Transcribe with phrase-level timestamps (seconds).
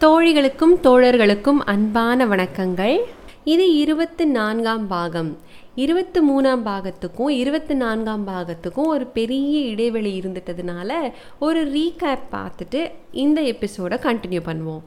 [0.00, 3.00] தோழிகளுக்கும் தோழர்களுக்கும் அன்பான வணக்கங்கள்.
[3.44, 5.36] இது இருபத்தி நான்காம் பாகம்.
[5.74, 13.98] இருபத்தி மூணாம் பாகத்துக்கும் இருபத்தி நான்காம் பாகத்துக்கும் ஒரு பெரிய இடைவெளி இருந்துட்டதுனால ஒரு ரீகேப் பார்த்துட்டு இந்த எபிசோடை
[13.98, 14.82] கண்டினியூ பண்ணுவோம்.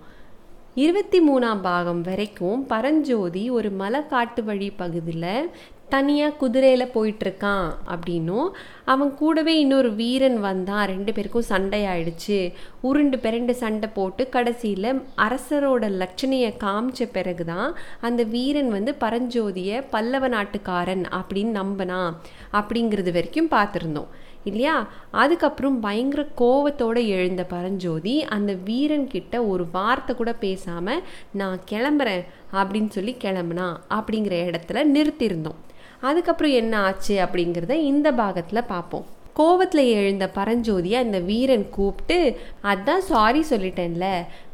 [0.76, 5.50] இருபத்தி மூணாம் பாகம் வரைக்கும் பரஞ்சோதி ஒரு மலை காட்டு வழி பகுதியில்
[5.90, 8.50] தனியாக குதிரையில் போயிட்டுருக்கான் அப்படின்னும்
[8.92, 12.38] அவன் கூடவே இன்னொரு வீரன் வந்தான் ரெண்டு பேருக்கும் சண்டை ஆயிடுச்சு
[12.82, 14.88] உருண்டு பிறண்டு சண்டை போட்டு கடைசியில்
[15.18, 17.70] அரசரோட லட்சணையை காமிச்ச பிறகு தான்
[18.02, 22.16] அந்த வீரன் வந்து பரஞ்சோதியை பல்லவ நாட்டுக்காரன் அப்படின்னு நம்பினான்
[22.54, 24.10] அப்படிங்கிறது வரைக்கும் பார்த்துருந்தோம்.
[24.44, 24.76] இல்லையா?
[25.12, 32.90] அதுக்கப்புறம் பயங்கர கோவத்தோடு எழுந்த பரஞ்சோதி அந்த வீரன் கிட்ட ஒரு வார்த்தை கூட பேசாமல் நான் கிளம்புறேன் அப்படின்னு
[32.90, 35.60] சொல்லி கிளம்புனா அப்படிங்கிற இடத்துல நிறுத்தியிருந்தோம்.
[36.02, 43.44] அதுக்கப்புறம் என்ன ஆச்சு அப்படிங்கிறத இந்த பாகத்தில் பார்ப்போம் கோவத்தில் எழுந்த பரஞ்சோதியை அந்த வீரன் கூப்பிட்டு அதான் சாரி
[43.50, 44.08] சொல்லிட்டேன்ல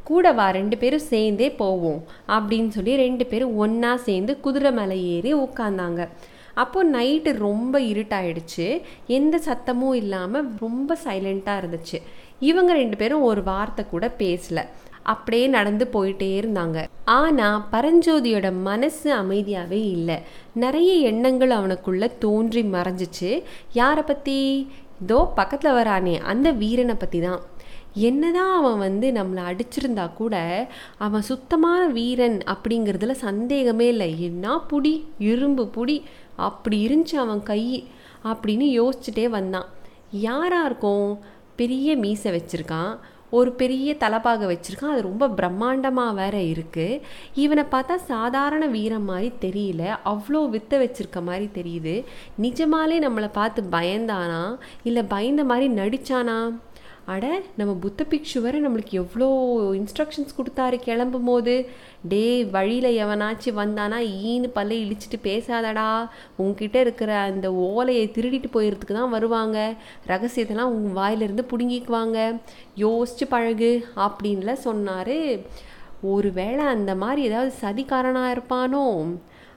[0.04, 5.34] கூட வா ரெண்டு பேரும் சேர்ந்தே போவோம் அப்படின்னு சொல்லி ரெண்டு பேரும் ஒன்றா சேர்ந்து குதிரை மேலே ஏறி
[5.36, 6.08] உட்காந்தாங்க
[6.54, 8.82] அப்போது நைட்டு ரொம்ப இருட்டாயிடுச்சு.
[9.08, 11.98] எந்த சத்தமும் இல்லாமல் ரொம்ப சைலண்ட்டாக இருந்துச்சு.
[12.40, 14.62] இவங்க ரெண்டு பேரும் ஒரு வார்த்தை கூட பேசல.
[15.04, 16.78] அப்படியே நடந்து போயிட்டே இருந்தாங்க.
[17.06, 20.18] ஆனால் பரஞ்சோதியோட மனசு அமைதியாகவே இல்லை.
[20.54, 23.44] நிறைய எண்ணங்கள் அவனுக்குள்ள தோன்றி மறைஞ்சிச்சு.
[23.74, 24.68] யாரை பற்றி
[25.02, 27.42] இதோ பக்கத்தில் வரானே அந்த வீரனை பற்றி தான்
[27.94, 30.36] என்னதான் அவன் வந்து நம்மளை அடிச்சிருந்தா கூட
[30.98, 34.22] அவன் சுத்தமான வீரன் அப்படிங்கிறதுல சந்தேகமே இல்லை.
[34.22, 35.04] என்ன புடி?
[35.20, 36.04] இரும்பு புடி?
[36.36, 37.88] அப்படி இருந்துச்சு அவன் கை
[38.24, 39.66] அப்படின்னு யோசிச்சுட்டே வந்தான்.
[40.12, 41.20] யாராக இருக்கும்?
[41.56, 42.96] பெரிய மீசை வச்சுருக்கான்.
[43.40, 44.94] ஒரு பெரிய தலைப்பாக வச்சுருக்கான்.
[44.96, 47.02] அது ரொம்ப பிரம்மாண்டமாக வேற இருக்குது
[47.44, 49.84] இவனை பார்த்தா சாதாரண வீரம் மாதிரி தெரியல.
[50.12, 51.96] அவ்வளோ வித்த வச்சிருக்க மாதிரி தெரியுது.
[52.46, 54.44] நிஜமாலே நம்மளை பார்த்து பயந்தானா?
[54.90, 56.40] இல்லை பயந்த மாதிரி நடிச்சானா?
[57.06, 59.28] அட நம்ம புத்த பிக்ஷுவரை நம்மளுக்கு எவ்வளோ
[59.74, 61.70] இன்ஸ்ட்ரக்ஷன்ஸ் கொடுத்தாரு கிளம்பும் போது
[62.02, 66.10] டே வழியில் எவனாச்சும் வந்தானா ஈன்னு பல்ல இழிச்சிட்டு பேசாதடா.
[66.36, 69.74] உங்ககிட்ட இருக்கிற அந்த ஓலையை திருடிட்டு போயிடுறதுக்கு தான் வருவாங்க.
[70.08, 72.42] ரகசியத்தெல்லாம் உங்கள் வாயிலிருந்து பிடுங்கிக்குவாங்க.
[72.78, 75.18] யோசிச்சு பழகு அப்படின்லாம் சொன்னார்.
[76.02, 78.86] ஒருவேளை அந்த மாதிரி ஏதாவது சதிகாரனாக இருப்பானோ?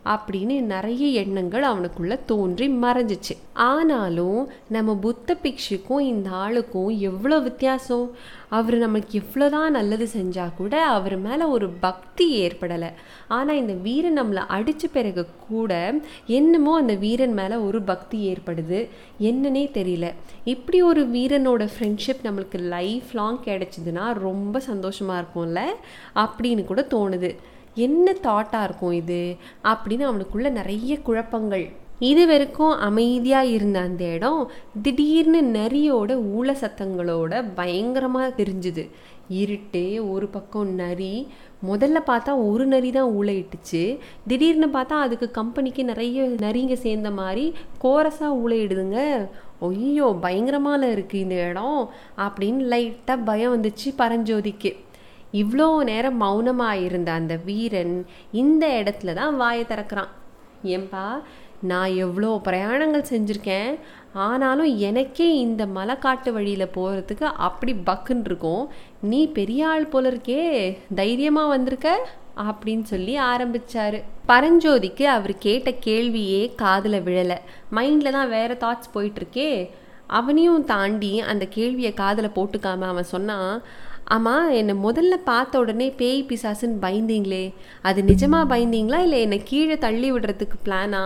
[0.05, 3.37] அப்படின்னு நிறைய எண்ணங்கள் அவனுக்குள்ள தோன்றி மறைஞ்சிச்சு.
[3.53, 8.11] ஆனாலும் நம்ம புத்த பிக்ஷுக்கும் இந்த ஆளுக்கும் எவ்வளோ வித்தியாசம்?
[8.49, 12.93] அவர் நமக்கு எவ்வளோதான் நல்லது செஞ்சால் கூட அவர் மேலே ஒரு பக்தி ஏற்படலை.
[13.29, 15.95] ஆனால் இந்த வீரன் நம்மளை அடித்த பிறகு கூட
[16.27, 18.89] என்னமோ அந்த வீரன் மேலே ஒரு பக்தி ஏற்படுது.
[19.21, 20.13] என்னன்னே தெரியல.
[20.45, 25.61] இப்படி ஒரு வீரனோட ஃப்ரெண்ட்ஷிப் நம்மளுக்கு லைஃப் லாங் கிடச்சிதுன்னா ரொம்ப சந்தோஷமாக இருக்கும்ல?
[26.15, 27.37] அப்படின்னு கூட தோணுது.
[27.79, 29.23] என்ன தாட்டாக இருக்கும் இது?
[29.65, 31.67] அப்படின்னு அவனுக்குள்ள நிறைய குழப்பங்கள்.
[32.11, 34.41] இது வரைக்கும் அமைதியாக இருந்த அந்த இடம்
[34.83, 38.85] திடீர்னு நரியோட ஊழ சத்தங்களோட பயங்கரமாக தெரிஞ்சுது.
[39.41, 41.15] இருட்டு ஒரு பக்கம் நரி
[41.69, 43.83] முதல்ல பார்த்தா ஒரு நரி தான் ஊழையிட்டுச்சு
[44.27, 47.45] திடீர்னு பார்த்தா அதுக்கு கம்பெனிக்கு நிறைய நரிங்க சேர்ந்த மாதிரி
[47.85, 48.99] கோரஸாக ஊழையிடுதுங்க
[49.69, 51.81] ஐயோ பயங்கரமாக இருக்குது இந்த இடம்
[52.27, 54.73] அப்படின்னு லைட்டாக பயம் வந்துச்சு பரஞ்சோதிக்கு.
[55.33, 60.13] இவ்வளோ நேரம் மௌனமாக இருந்த அந்த வீரன் இந்த இடத்துல தான் வாயை திறக்கிறான்.
[60.65, 61.07] ஏன்பா
[61.61, 63.71] நான் எவ்வளோ பிரயாணங்கள் செஞ்சுருக்கேன்
[64.13, 68.69] ஆனாலும் எனக்கே இந்த மலைக்காட்டு காட்டு வழியில் போகிறதுக்கு அப்படி பக்குன்னு இருக்கும்.
[69.01, 70.43] நீ பெரிய ஆள் போல இருக்கே
[71.01, 71.89] தைரியமாக வந்திருக்க
[72.37, 74.03] அப்படின்னு சொல்லி ஆரம்பிச்சாரு.
[74.29, 77.39] பரஞ்சோதிக்கு அவர் கேட்ட கேள்வியே காதில் விழலை.
[77.77, 79.71] மைண்டில் தான் வேறு தாட்ஸ் போயிட்டுருக்கே
[80.07, 83.63] அவனையும் தாண்டி அந்த கேள்வியை காதில் போட்டுக்காம அவன் சொன்னான்
[84.15, 87.45] ஆமாம் என்னை முதல்ல பார்த்த உடனே பேய் பிசாசுன்னு பயந்தீங்களே
[87.89, 91.03] அது நிஜமாக பயந்தீங்களா இல்லை என்னை கீழே தள்ளி விடுறதுக்கு பிளானா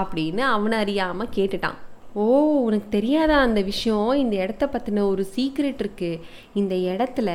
[0.00, 1.78] அப்படின்னு அவனை அறியாமல் கேட்டுட்டான்.
[2.14, 2.24] ஓ
[2.66, 4.08] உனக்கு தெரியாதா அந்த விஷயம்?
[4.12, 6.20] இந்த இடத்த பற்றின ஒரு சீக்ரெட் இருக்குது
[6.60, 7.30] இந்த இடத்துல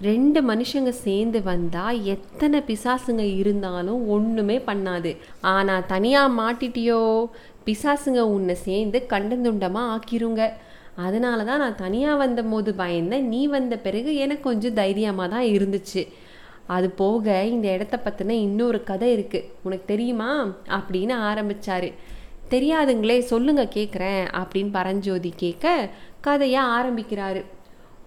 [0.00, 5.12] ரெண்டு மனுஷங்க சேர்ந்து வந்தால் எத்தனை பிசாசுங்க இருந்தாலும் ஒன்றுமே பண்ணாது.
[5.40, 7.02] ஆனால் தனியாக மாட்டிட்டியோ?
[7.66, 10.42] பிசாசுங்க உன்னை சேர்ந்து கண்டந்துண்டமாக ஆக்கிருங்க.
[10.96, 13.26] அதனால தான் நான் தனியாக வந்த போது பயந்தேன்.
[13.32, 16.02] நீ வந்த பிறகு எனக்கு கொஞ்சம் தைரியமாக தான் இருந்துச்சு.
[16.66, 20.30] அது போக இந்த இடத்த பற்றின இன்னொரு கதை இருக்குது உனக்கு தெரியுமா?
[20.68, 21.88] அப்படின்னு ஆரம்பித்தார்
[22.50, 25.90] தெரியாதுங்களே சொல்லுங்க கேட்குறேன் அப்படின்னு பரஞ்சோதி கேட்க
[26.20, 27.44] கதையாக ஆரம்பிக்கிறாரு.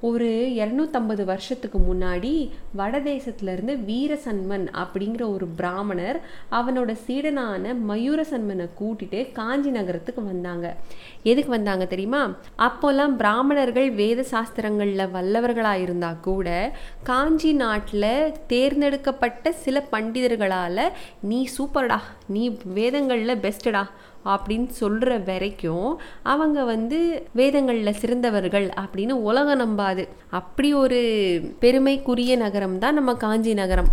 [0.01, 10.23] ஒரு இரநூத்தம்பது வருஷத்துக்கு முன்னாடி வடதேசத்துலேருந்து வீரசன்மன் அப்படிங்கிற ஒரு பிராமணர் அவனோட சீடனான மயூரசன்மனை கூட்டிட்டு காஞ்சி நகரத்துக்கு
[10.23, 10.75] வந்தாங்க.
[11.23, 12.35] எதுக்கு வந்தாங்க தெரியுமா?
[12.57, 20.91] அப்போல்லாம் பிராமணர்கள் வேத சாஸ்திரங்களில் வல்லவர்களாக இருந்தால் கூட காஞ்சி நாட்டில் தேர்ந்தெடுக்கப்பட்ட சில பண்டிதர்களால்
[21.21, 23.83] நீ சூப்பர்டா நீ வேதங்களில் பெஸ்டடா
[24.33, 25.89] அப்படின்னு சொல்கிற வரைக்கும்
[26.33, 26.99] அவங்க வந்து
[27.39, 30.05] வேதங்களில் சிறந்தவர்கள் அப்படின்னு உலகம் நம்பாது.
[30.39, 31.01] அப்படி ஒரு
[31.59, 33.91] பெருமைக்குரிய நகரம் தான் நம்ம காஞ்சி நகரம்.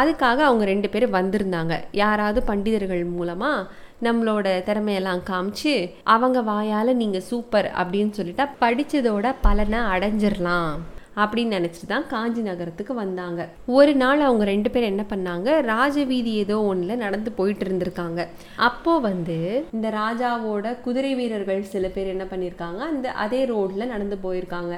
[0.00, 1.76] அதுக்காக அவங்க ரெண்டு பேரும் வந்திருந்தாங்க.
[2.02, 3.68] யாராவது பண்டிதர்கள் மூலமாக
[4.06, 5.74] நம்மளோட திறமையெல்லாம் காமிச்சு
[6.14, 10.78] அவங்க வாயால் நீங்கள் சூப்பர் அப்படின்னு சொல்லிட்டா படித்ததோட பலனை அடைஞ்சிடலாம்
[11.22, 13.48] அப்படின்னு நினச்சிட்டு தான் காஞ்சி நகரத்துக்கு வந்தாங்க.
[13.78, 15.48] ஒரு நாள் அவங்க ரெண்டு பேரும் என்ன பண்ணாங்க?
[15.72, 18.20] ராஜவீதி ஏதோ ஒன்றில் நடந்து போயிட்டு இருந்திருக்காங்க.
[18.68, 19.38] அப்போது வந்து
[19.76, 24.76] இந்த ராஜாவோட குதிரை வீரர்கள் சில பேர் என்ன பண்ணியிருக்காங்க அந்த அதே ரோட்டில் நடந்து போயிருக்காங்க.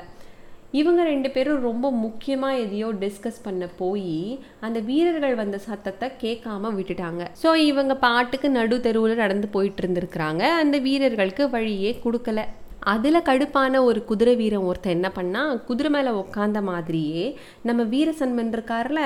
[0.81, 7.23] இவங்க ரெண்டு பேரும் ரொம்ப முக்கியமாக எதையோ டிஸ்கஸ் பண்ண போய் அந்த வீரர்கள் வந்த சத்தத்தை கேட்காம விட்டுட்டாங்க.
[7.43, 10.43] ஸோ இவங்க பாட்டுக்கு நடு தெருவில் நடந்து போயிட்டு இருந்திருக்கிறாங்க.
[10.63, 12.41] அந்த வீரர்களுக்கு வழியே கொடுக்கல.
[12.85, 19.01] அதில் கடுப்பான ஒரு குதிரை வீரன் ஒருத்தன் என்ன பண்ணா குதிரை மேலே உட்காந்த மாதிரியே நம்ம வீரசன்மன் இருக்கார்ல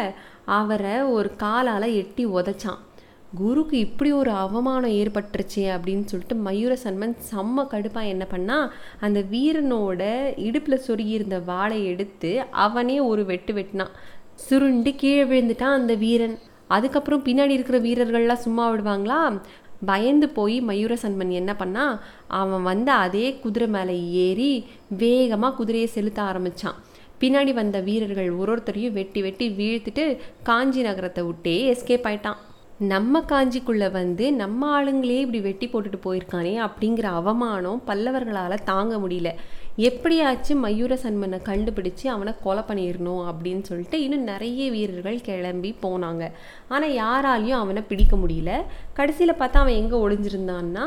[0.45, 2.81] அவரை ஒரு காலால் எட்டி உதச்சான்.
[3.41, 10.33] குருக்கு இப்படி ஒரு அவமானம் ஏற்பட்டுருச்சு அப்படின்னு சொல்லிட்டு மயூர சன்மன் செம்ம கடுப்பாக என்ன பண்ணா அந்த வீரனோட
[10.37, 13.95] இடுப்பில் சொருகியிருந்த வாளை எடுத்து அவனே ஒரு வெட்டு வெட்டினான்.
[14.35, 16.39] சுருண்டு கீழே விழுந்துட்டான் அந்த வீரன்.
[16.69, 19.41] அதுக்கப்புறம் பின்னாடி இருக்கிற வீரர்கள்லாம் சும்மா விடுவாங்களா?
[19.85, 26.75] பயந்து போய் மயூரசன்மன் என்ன பண்ணா அவன் வந்து அதே குதிரை மேலே ஏறி வேகமாக குதிரையை செலுத்த ஆரம்பித்தான்
[27.21, 32.37] பின்னாடி வந்த வீரர்கள் ஒரு ஒருத்தரையும் வெட்டி வெட்டி வீழ்த்துட்டு காஞ்சி நகரத்தை விட்டே எஸ்கேப் ஆயிட்டான்.
[32.79, 39.35] நம்ம காஞ்சிக்குள்ளே வந்து நம்ம ஆளுங்களே இப்படி வெட்டி போட்டுட்டு போயிருக்கானே அப்படிங்கிற அவமானம் பல்லவர்களால் தாங்க முடியல.
[39.77, 46.31] எப்படியாச்சும் மயூர சன்மனை கண்டுபிடிச்சு அவனை கொலை பண்ணிடணும் அப்படின்னு சொல்லிட்டு இன்னும் நிறைய வீரர்கள் கிளம்பி போனாங்க.
[46.69, 48.63] ஆனால் யாராலையும் அவனை பிடிக்க முடியல.
[48.93, 50.87] கடைசியில் பார்த்தா அவன் எங்கே ஒளிஞ்சிருந்தான்னா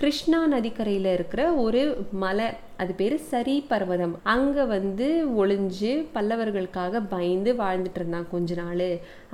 [0.00, 1.80] கிருஷ்ணா நதிக்கரையில் இருக்கிற ஒரு
[2.22, 2.48] மலை.
[2.82, 4.12] அது பேர் சரி பர்வதம்.
[4.34, 5.06] அங்கே வந்து
[5.42, 8.84] ஒளிஞ்சு பல்லவர்களுக்காக பயந்து வாழ்ந்துட்டு இருந்தான் கொஞ்ச நாள்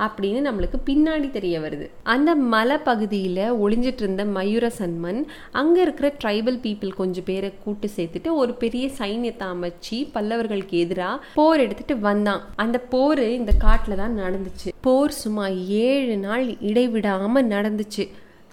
[0.07, 1.89] அப்படின்னு நம்மளுக்கு பின்னாடி தெரிய வருது.
[2.15, 5.21] அந்த மலை பகுதியில் ஒளிஞ்சிட்டு இருந்த மயூர சன்மன்
[5.63, 11.65] அங்கே இருக்கிற ட்ரைபல் பீப்புள் கொஞ்சம் பேரை கூட்டு சேர்த்துட்டு ஒரு பெரிய சைன்யத்தை அமைச்சு பல்லவர்களுக்கு எதிராக போர்
[11.67, 12.43] எடுத்துட்டு வந்தான்.
[12.57, 14.71] அந்த போர் இந்த காட்டில் தான் நடந்துச்சு.
[14.89, 15.47] போர் சும்மா
[15.87, 18.07] ஏழு நாள் இடைவிடாமல் நடந்துச்சு.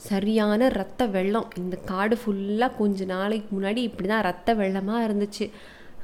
[0.08, 1.50] சரியான ரத்த வெள்ளம்.
[1.62, 5.46] இந்த காடு ஃபுல்லாக கொஞ்ச நாளைக்கு முன்னாடி இப்படி தான் ரத்த வெள்ளமாக இருந்துச்சு.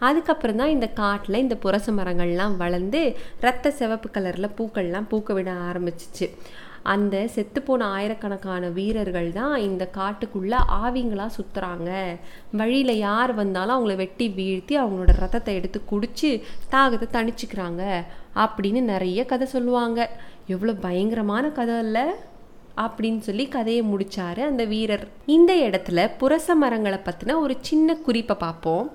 [0.08, 3.02] அதுக்கப்புறம் தான் இந்த காட்டில் இந்த புரச மரங்கள்லாம் வளர்ந்து
[3.46, 6.28] ரத்த சிவப்பு கலரில் பூக்கள்லாம் பூக்க விட ஆரம்பிச்சிச்சு.
[6.94, 11.90] அந்த செத்துப்போன ஆயிரக்கணக்கான வீரர்கள் தான் இந்த காட்டுக்குள்ளே ஆவிங்களாக சுற்றுறாங்க
[12.60, 16.32] வழியில் யார் வந்தாலும் அவங்கள வெட்டி வீழ்த்தி அவங்களோட ரத்தத்தை எடுத்து குடித்து
[16.76, 17.84] தாகத்தை தணிச்சுக்கிறாங்க
[18.46, 20.00] அப்படின்னு நிறைய கதை சொல்லுவாங்க.
[20.56, 22.08] எவ்வளோ பயங்கரமான கதை இல்லை?
[22.86, 25.06] அப்படின்னு சொல்லி கதையை முடிச்சாரு அந்த வீரர்.
[25.36, 28.88] இந்த இடத்துல புரச மரங்களை பற்றின ஒரு சின்ன குறிப்பை பார்ப்போம்.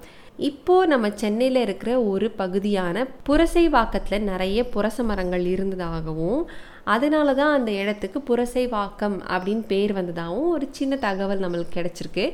[0.50, 6.40] இப்போ நம்ம சென்னையில் இருக்கிற ஒரு பகுதியான புரசை வாக்கத்தில் நிறைய புரச மரங்கள் இருந்ததாகவும்
[6.94, 12.24] அதனால தான் அந்த இடத்துக்கு புரசைவாக்கம் அப்படின்னு பேர் வந்ததாகவும் ஒரு சின்ன தகவல் நம்மளுக்கு கிடச்சிருக்கு.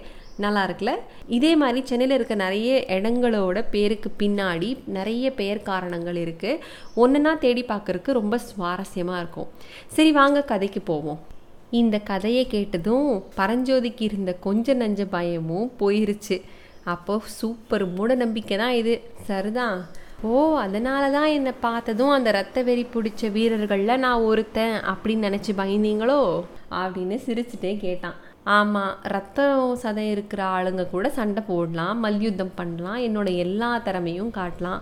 [0.44, 0.93] நல்லா இருக்குல்ல?
[1.37, 4.69] இதே மாதிரி சென்னையில் இருக்க நிறைய இடங்களோட பேருக்கு பின்னாடி
[4.99, 6.61] நிறைய பெயர் காரணங்கள் இருக்குது
[7.03, 9.49] ஒன்றுனா தேடி பார்க்குறக்கு ரொம்ப சுவாரஸ்யமாக இருக்கும்.
[9.97, 11.21] சரி வாங்க கதைக்கு போவோம்.
[11.70, 16.41] இந்த கதையை கேட்டதும் பரஞ்சோதிக்கு இருந்த கொஞ்ச நஞ்ச பயமும் போயிருச்சு.
[16.85, 19.00] அப்போ சூப்பர் மூட நம்பிக்கை தான் இது.
[19.23, 19.87] சரிதான்
[20.23, 26.44] ஓ அதனால தான் என்னை பார்த்ததும் அந்த ரத்த வெறி பிடிச்ச வீரர்களில் நான் ஒருத்தன் அப்படின்னு நினச்சி பயந்தீங்களோ?
[26.70, 28.15] அப்படின்னு சிரிச்சுட்டே கேட்டான்.
[28.43, 34.81] ஆமாம் ரத்தம் சதை இருக்கிற ஆளுங்க கூட சண்டை போடலாம் மல்யுத்தம் பண்ணலாம் என்னோட எல்லா திறமையும் காட்டலாம்.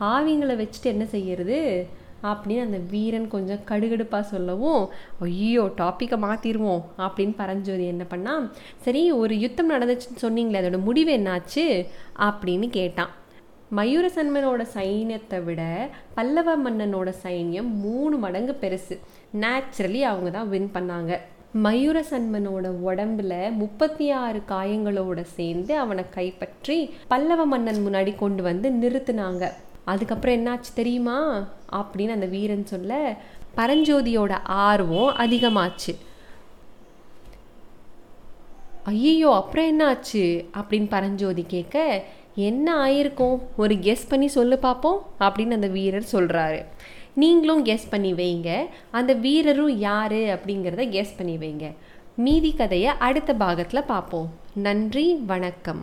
[0.00, 1.86] ஆவிங்களை வச்சுட்டு என்ன செய்யறது?
[2.22, 4.88] அப்படின்னு அந்த வீரன் கொஞ்சம் கடுகடுப்பாக சொல்லவும்
[5.20, 8.50] ஐயோ டாப்பிக்கை மாற்றிடுவோம் அப்படின்னு பரஞ்சோதி என்ன பண்ணால்
[8.80, 11.86] சரி ஒரு யுத்தம் நடந்துச்சுன்னு சொன்னீங்களே அதோட முடிவு என்னாச்சு?
[12.18, 13.10] அப்படின்னு கேட்டான்.
[13.76, 18.98] மயூரசன்மனோட சைன்யத்தை விட பல்லவ மன்னனோட சைன்யம் மூணு மடங்கு பெருசு.
[19.40, 21.18] நேச்சுரலி அவங்க தான் வின் பண்ணாங்க.
[21.62, 29.50] மயூரசன்மனோட உடம்புல முப்பத்தி ஆறு காயங்களோட சேர்ந்து அவனை கைப்பற்றி பல்லவ மன்னன் முன்னாடி கொண்டு வந்து நிறுத்தினாங்க.
[29.84, 31.48] அதுக்கப்புறம் என்னாச்சு தெரியுமா?
[31.80, 33.16] அப்படின்னு அந்த வீரன் சொல்ல
[33.56, 34.32] பரஞ்சோதியோட
[34.66, 35.92] ஆர்வம் அதிகமாச்சு.
[38.84, 40.24] ஐயோ அப்புறம் என்ன ஆச்சு
[40.58, 42.04] அப்படின்னு பரஞ்சோதி கேட்க
[42.34, 43.38] என்ன ஆயிருக்கும்?
[43.56, 46.60] ஒரு கெஸ் பண்ணி சொல்லு பார்ப்போம் அப்படின்னு அந்த வீரர் சொல்கிறாரு
[47.14, 48.50] நீங்களும் கெஸ் பண்ணி வைங்க.
[48.90, 51.66] அந்த வீரரும் யார் அப்படிங்கிறத கெஸ் பண்ணி வைங்க.
[52.16, 55.82] மீதி கதையை அடுத்த பாகத்தில் பார்ப்போம் நன்றி வணக்கம்.